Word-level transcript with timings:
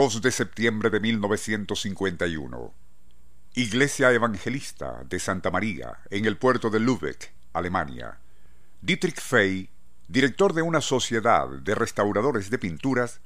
2 0.00 0.22
de 0.22 0.30
septiembre 0.30 0.88
de 0.88 0.98
1951. 0.98 2.72
Iglesia 3.52 4.10
Evangelista 4.12 5.04
de 5.06 5.20
Santa 5.20 5.50
María, 5.50 5.98
en 6.08 6.24
el 6.24 6.38
puerto 6.38 6.70
de 6.70 6.80
Lübeck, 6.80 7.34
Alemania. 7.52 8.18
Dietrich 8.80 9.20
Fey, 9.20 9.68
director 10.08 10.54
de 10.54 10.62
una 10.62 10.80
sociedad 10.80 11.50
de 11.50 11.74
restauradores 11.74 12.48
de 12.48 12.56
pinturas, 12.56 13.20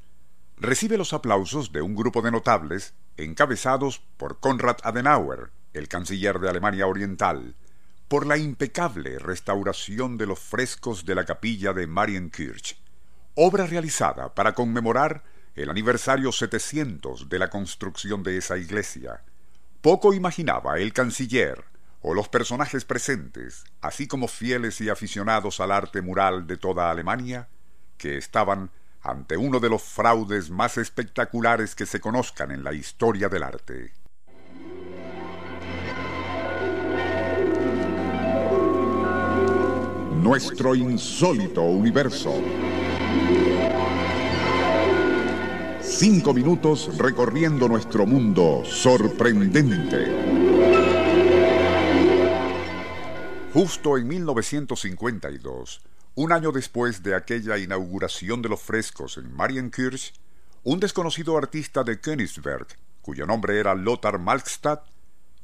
recibe 0.56 0.98
los 0.98 1.12
aplausos 1.12 1.70
de 1.70 1.80
un 1.80 1.94
grupo 1.94 2.22
de 2.22 2.32
notables 2.32 2.94
encabezados 3.18 4.02
por 4.16 4.40
Konrad 4.40 4.78
Adenauer, 4.82 5.52
el 5.74 5.86
canciller 5.86 6.40
de 6.40 6.48
Alemania 6.50 6.88
Oriental, 6.88 7.54
por 8.08 8.26
la 8.26 8.36
impecable 8.36 9.20
restauración 9.20 10.18
de 10.18 10.26
los 10.26 10.40
frescos 10.40 11.04
de 11.04 11.14
la 11.14 11.24
capilla 11.24 11.72
de 11.72 11.86
Marienkirch, 11.86 12.76
obra 13.36 13.64
realizada 13.64 14.34
para 14.34 14.54
conmemorar 14.54 15.22
el 15.54 15.70
aniversario 15.70 16.32
700 16.32 17.28
de 17.28 17.38
la 17.38 17.48
construcción 17.48 18.22
de 18.22 18.36
esa 18.36 18.58
iglesia. 18.58 19.22
Poco 19.80 20.12
imaginaba 20.12 20.78
el 20.78 20.92
canciller 20.92 21.64
o 22.02 22.12
los 22.12 22.28
personajes 22.28 22.84
presentes, 22.84 23.64
así 23.80 24.06
como 24.06 24.28
fieles 24.28 24.80
y 24.80 24.90
aficionados 24.90 25.60
al 25.60 25.70
arte 25.70 26.02
mural 26.02 26.46
de 26.46 26.56
toda 26.56 26.90
Alemania, 26.90 27.48
que 27.96 28.18
estaban 28.18 28.70
ante 29.02 29.36
uno 29.36 29.60
de 29.60 29.70
los 29.70 29.82
fraudes 29.82 30.50
más 30.50 30.76
espectaculares 30.76 31.74
que 31.74 31.86
se 31.86 32.00
conozcan 32.00 32.50
en 32.50 32.64
la 32.64 32.72
historia 32.72 33.28
del 33.28 33.42
arte. 33.42 33.92
Nuestro 40.20 40.74
insólito 40.74 41.62
universo. 41.62 42.34
Cinco 45.96 46.34
minutos 46.34 46.98
recorriendo 46.98 47.68
nuestro 47.68 48.04
mundo 48.04 48.64
sorprendente. 48.64 50.10
Justo 53.52 53.96
en 53.96 54.08
1952, 54.08 55.82
un 56.16 56.32
año 56.32 56.50
después 56.50 57.04
de 57.04 57.14
aquella 57.14 57.58
inauguración 57.58 58.42
de 58.42 58.48
los 58.48 58.60
frescos 58.60 59.18
en 59.18 59.32
Marienkirch, 59.32 60.14
un 60.64 60.80
desconocido 60.80 61.38
artista 61.38 61.84
de 61.84 62.00
Königsberg, 62.00 62.66
cuyo 63.00 63.24
nombre 63.24 63.60
era 63.60 63.76
Lothar 63.76 64.18
Malkstadt, 64.18 64.88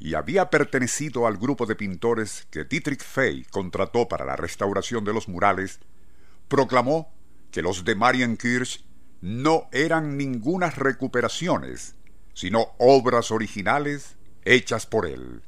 y 0.01 0.15
había 0.15 0.51
pertenecido 0.51 1.29
al 1.29 1.37
grupo 1.37 1.65
de 1.65 1.77
pintores 1.77 2.49
que 2.51 2.65
Dietrich 2.65 3.05
Fey 3.05 3.45
contrató 3.53 4.09
para 4.09 4.25
la 4.25 4.35
restauración 4.35 5.05
de 5.05 5.13
los 5.13 5.29
murales, 5.29 5.79
proclamó 6.49 7.15
que 7.53 7.63
los 7.63 7.85
de 7.85 7.95
Marienkirch 7.95 8.90
no 9.21 9.69
eran 9.73 10.17
ningunas 10.17 10.77
recuperaciones, 10.77 11.95
sino 12.35 12.69
obras 12.79 13.31
originales 13.31 14.17
hechas 14.45 14.87
por 14.87 15.07
él. 15.07 15.43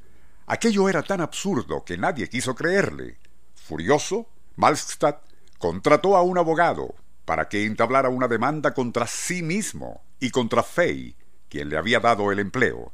Aquello 0.47 0.89
era 0.89 1.03
tan 1.03 1.21
absurdo 1.21 1.85
que 1.85 1.97
nadie 1.97 2.29
quiso 2.29 2.55
creerle. 2.55 3.19
Furioso, 3.55 4.29
Malkstadt 4.57 5.23
contrató 5.59 6.17
a 6.17 6.23
un 6.23 6.39
abogado 6.39 6.95
para 7.25 7.49
que 7.49 7.65
entablara 7.65 8.09
una 8.09 8.29
demanda 8.29 8.75
contra 8.75 9.07
sí 9.07 9.43
mismo 9.43 10.03
y 10.21 10.31
contra 10.31 10.63
Fey, 10.63 11.17
quien 11.49 11.69
le 11.69 11.77
había 11.77 12.01
dado 12.01 12.33
el 12.33 12.39
empleo. 12.39 12.93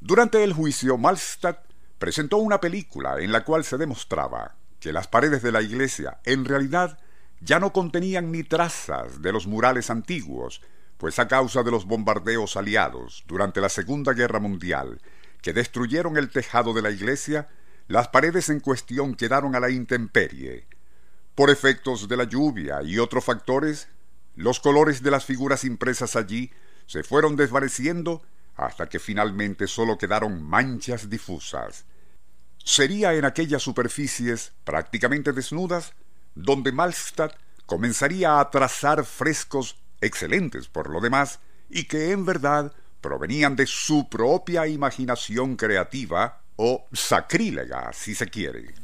Durante 0.00 0.42
el 0.44 0.52
juicio, 0.52 0.96
Malstadt 0.96 1.64
presentó 1.98 2.38
una 2.38 2.60
película 2.60 3.20
en 3.20 3.32
la 3.32 3.44
cual 3.44 3.64
se 3.64 3.76
demostraba 3.76 4.56
que 4.80 4.92
las 4.92 5.08
paredes 5.08 5.42
de 5.42 5.52
la 5.52 5.60
iglesia 5.60 6.20
en 6.24 6.44
realidad 6.44 6.98
ya 7.40 7.58
no 7.58 7.72
contenían 7.72 8.30
ni 8.30 8.44
trazas 8.44 9.22
de 9.22 9.32
los 9.32 9.46
murales 9.46 9.90
antiguos, 9.90 10.60
pues 10.98 11.18
a 11.18 11.28
causa 11.28 11.62
de 11.62 11.70
los 11.70 11.86
bombardeos 11.86 12.56
aliados 12.56 13.24
durante 13.26 13.60
la 13.60 13.70
Segunda 13.70 14.12
Guerra 14.12 14.38
Mundial, 14.38 15.00
que 15.40 15.52
destruyeron 15.52 16.18
el 16.18 16.30
tejado 16.30 16.74
de 16.74 16.82
la 16.82 16.90
iglesia, 16.90 17.48
las 17.88 18.08
paredes 18.08 18.50
en 18.50 18.60
cuestión 18.60 19.14
quedaron 19.14 19.56
a 19.56 19.60
la 19.60 19.70
intemperie. 19.70 20.66
Por 21.34 21.48
efectos 21.48 22.06
de 22.06 22.16
la 22.18 22.24
lluvia 22.24 22.82
y 22.82 22.98
otros 22.98 23.24
factores, 23.24 23.88
los 24.36 24.60
colores 24.60 25.02
de 25.02 25.10
las 25.10 25.24
figuras 25.24 25.64
impresas 25.64 26.16
allí 26.16 26.52
se 26.86 27.02
fueron 27.02 27.36
desvaneciendo 27.36 28.22
hasta 28.56 28.88
que 28.88 28.98
finalmente 28.98 29.66
solo 29.66 29.96
quedaron 29.96 30.42
manchas 30.42 31.08
difusas. 31.08 31.86
Sería 32.62 33.14
en 33.14 33.24
aquellas 33.24 33.62
superficies 33.62 34.52
prácticamente 34.64 35.32
desnudas 35.32 35.94
donde 36.34 36.72
Malstadt 36.72 37.36
comenzaría 37.66 38.40
a 38.40 38.50
trazar 38.50 39.04
frescos 39.04 39.76
excelentes 40.00 40.68
por 40.68 40.90
lo 40.90 41.00
demás 41.00 41.40
y 41.68 41.84
que 41.84 42.10
en 42.10 42.24
verdad 42.24 42.72
provenían 43.00 43.56
de 43.56 43.66
su 43.66 44.08
propia 44.08 44.66
imaginación 44.66 45.56
creativa 45.56 46.42
o 46.56 46.86
sacrílega, 46.92 47.92
si 47.92 48.14
se 48.14 48.26
quiere. 48.26 48.74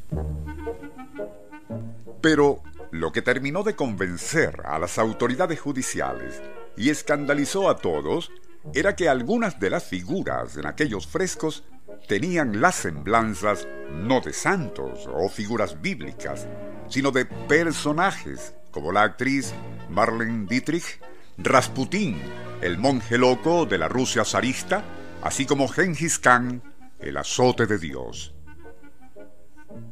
Pero 2.20 2.62
lo 2.90 3.12
que 3.12 3.22
terminó 3.22 3.62
de 3.62 3.76
convencer 3.76 4.62
a 4.64 4.78
las 4.78 4.98
autoridades 4.98 5.60
judiciales 5.60 6.42
y 6.76 6.90
escandalizó 6.90 7.68
a 7.68 7.76
todos 7.78 8.30
era 8.74 8.96
que 8.96 9.08
algunas 9.08 9.60
de 9.60 9.70
las 9.70 9.84
figuras 9.84 10.56
en 10.56 10.66
aquellos 10.66 11.06
frescos 11.06 11.64
tenían 12.08 12.60
las 12.60 12.76
semblanzas 12.76 13.66
no 13.90 14.20
de 14.20 14.32
santos 14.32 15.08
o 15.12 15.28
figuras 15.28 15.80
bíblicas, 15.80 16.46
sino 16.88 17.10
de 17.10 17.24
personajes 17.24 18.54
como 18.70 18.92
la 18.92 19.02
actriz 19.02 19.54
Marlene 19.88 20.46
Dietrich, 20.46 21.00
Rasputín, 21.38 22.20
el 22.60 22.78
monje 22.78 23.18
loco 23.18 23.66
de 23.66 23.78
la 23.78 23.88
Rusia 23.88 24.24
zarista, 24.24 24.84
así 25.22 25.46
como 25.46 25.68
Genghis 25.68 26.18
Khan, 26.18 26.62
el 26.98 27.16
azote 27.16 27.66
de 27.66 27.78
Dios. 27.78 28.34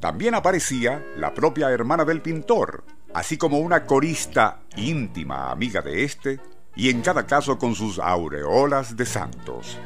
También 0.00 0.34
aparecía 0.34 1.05
la 1.16 1.34
propia 1.34 1.71
hermana 1.71 2.05
del 2.05 2.22
pintor, 2.22 2.84
así 3.12 3.37
como 3.37 3.59
una 3.59 3.84
corista 3.84 4.61
íntima 4.76 5.50
amiga 5.50 5.82
de 5.82 6.05
éste, 6.05 6.41
y 6.76 6.91
en 6.91 7.03
cada 7.03 7.26
caso 7.26 7.59
con 7.59 7.75
sus 7.75 7.99
aureolas 7.99 8.97
de 8.97 9.06
santos. 9.06 9.78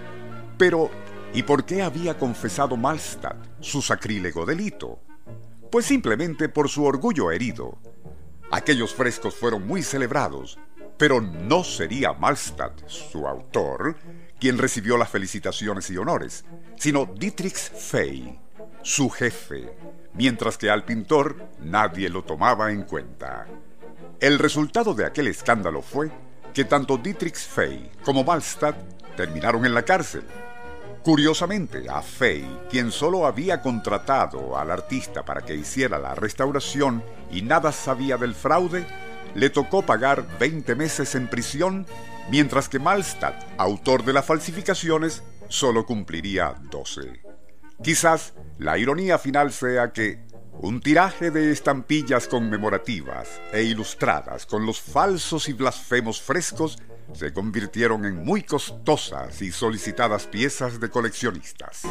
Pero, 0.57 0.91
¿y 1.35 1.43
por 1.43 1.65
qué 1.65 1.83
había 1.83 2.17
confesado 2.17 2.77
Malstadt 2.77 3.37
su 3.61 3.83
sacrílego 3.83 4.47
delito? 4.47 5.01
Pues 5.71 5.85
simplemente 5.85 6.49
por 6.49 6.69
su 6.69 6.85
orgullo 6.85 7.31
herido. 7.31 7.79
Aquellos 8.51 8.95
frescos 8.95 9.35
fueron 9.35 9.67
muy 9.67 9.83
celebrados, 9.83 10.59
pero 10.97 11.21
no 11.21 11.63
sería 11.63 12.15
Malstadt, 12.15 12.89
su 12.89 13.27
autor, 13.27 13.97
quien 14.41 14.57
recibió 14.57 14.97
las 14.97 15.11
felicitaciones 15.11 15.91
y 15.91 15.99
honores, 15.99 16.47
sino 16.77 17.05
Dietrich 17.05 17.57
Fey, 17.57 18.41
su 18.83 19.11
jefe, 19.11 19.71
mientras 20.15 20.57
que 20.57 20.71
al 20.71 20.85
pintor 20.85 21.51
nadie 21.61 22.09
lo 22.09 22.25
tomaba 22.25 22.73
en 22.73 22.85
cuenta. 22.85 23.47
El 24.21 24.39
resultado 24.39 24.95
de 24.95 25.05
aquel 25.05 25.29
escándalo 25.29 25.83
fue 25.83 26.11
que 26.55 26.65
tanto 26.65 26.97
Dietrich 26.97 27.37
Fey 27.37 27.91
como 28.03 28.25
Malstadt 28.25 28.77
terminaron 29.17 29.67
en 29.67 29.75
la 29.75 29.85
cárcel. 29.85 30.25
Curiosamente, 31.03 31.87
a 31.89 32.03
Fey, 32.03 32.47
quien 32.71 32.91
solo 32.93 33.27
había 33.27 33.63
contratado 33.63 34.59
al 34.59 34.71
artista 34.71 35.25
para 35.25 35.43
que 35.43 35.55
hiciera 35.55 35.99
la 35.99 36.15
restauración 36.15 37.03
y 37.31 37.43
nada 37.43 37.73
sabía 37.73 38.17
del 38.17 38.35
fraude, 38.35 38.87
le 39.35 39.51
tocó 39.51 39.83
pagar 39.83 40.27
20 40.39 40.75
meses 40.75 41.15
en 41.15 41.29
prisión, 41.29 41.87
mientras 42.31 42.69
que 42.69 42.79
Malstadt, 42.79 43.45
autor 43.59 44.05
de 44.05 44.13
las 44.13 44.27
falsificaciones, 44.27 45.23
solo 45.49 45.87
cumpliría 45.87 46.55
12. 46.71 47.23
Quizás 47.83 48.35
la 48.59 48.77
ironía 48.77 49.19
final 49.19 49.53
sea 49.53 49.93
que 49.93 50.27
un 50.61 50.81
tiraje 50.81 51.31
de 51.31 51.53
estampillas 51.53 52.27
conmemorativas 52.27 53.41
e 53.53 53.63
ilustradas 53.63 54.45
con 54.45 54.67
los 54.67 54.81
falsos 54.81 55.49
y 55.49 55.53
blasfemos 55.53 56.21
frescos 56.21 56.79
se 57.15 57.33
convirtieron 57.33 58.05
en 58.05 58.25
muy 58.25 58.43
costosas 58.43 59.41
y 59.43 59.53
solicitadas 59.53 60.27
piezas 60.27 60.81
de 60.81 60.91
coleccionistas. 60.91 61.83